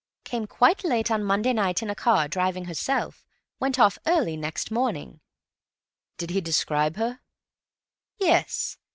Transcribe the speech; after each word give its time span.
Came 0.23 0.47
quite 0.47 0.83
late 0.83 1.11
on 1.11 1.23
Monday 1.23 1.53
night 1.53 1.83
in 1.83 1.89
a 1.91 1.93
car—driving 1.93 2.65
herself—went 2.65 3.77
off 3.77 3.99
early 4.07 4.35
next 4.35 4.71
morning." 4.71 5.19
"Did 6.17 6.31
he 6.31 6.41
describe 6.41 6.95
her?" 6.95 7.19
"Yes. 8.17 8.77